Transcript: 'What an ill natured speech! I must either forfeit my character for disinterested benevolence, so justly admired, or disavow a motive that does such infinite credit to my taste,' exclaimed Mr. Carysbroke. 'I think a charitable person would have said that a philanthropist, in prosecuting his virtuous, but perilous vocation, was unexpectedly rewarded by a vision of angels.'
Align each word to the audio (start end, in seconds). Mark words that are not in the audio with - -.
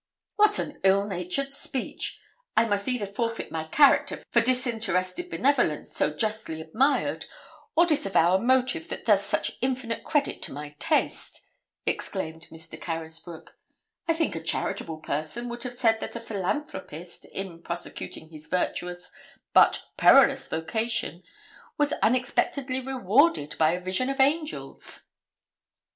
'What 0.35 0.57
an 0.57 0.81
ill 0.83 1.05
natured 1.05 1.51
speech! 1.53 2.19
I 2.57 2.65
must 2.65 2.87
either 2.87 3.05
forfeit 3.05 3.51
my 3.51 3.65
character 3.65 4.23
for 4.31 4.41
disinterested 4.41 5.29
benevolence, 5.29 5.95
so 5.95 6.11
justly 6.11 6.59
admired, 6.59 7.27
or 7.75 7.85
disavow 7.85 8.33
a 8.33 8.39
motive 8.39 8.87
that 8.89 9.05
does 9.05 9.23
such 9.23 9.59
infinite 9.61 10.03
credit 10.03 10.41
to 10.41 10.53
my 10.53 10.69
taste,' 10.79 11.45
exclaimed 11.85 12.47
Mr. 12.49 12.81
Carysbroke. 12.81 13.55
'I 14.07 14.13
think 14.15 14.35
a 14.35 14.41
charitable 14.41 14.97
person 15.01 15.49
would 15.49 15.61
have 15.61 15.75
said 15.75 15.99
that 15.99 16.15
a 16.15 16.19
philanthropist, 16.19 17.25
in 17.25 17.61
prosecuting 17.61 18.29
his 18.29 18.47
virtuous, 18.47 19.11
but 19.53 19.83
perilous 19.97 20.47
vocation, 20.47 21.21
was 21.77 21.93
unexpectedly 22.01 22.79
rewarded 22.79 23.55
by 23.59 23.73
a 23.73 23.79
vision 23.79 24.09
of 24.09 24.19
angels.' 24.19 25.03